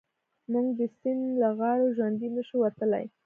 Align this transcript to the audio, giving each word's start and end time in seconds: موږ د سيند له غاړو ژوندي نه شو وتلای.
موږ 0.51 0.67
د 0.79 0.81
سيند 0.97 1.23
له 1.41 1.49
غاړو 1.59 1.93
ژوندي 1.95 2.29
نه 2.35 2.41
شو 2.47 2.55
وتلای. 2.63 3.05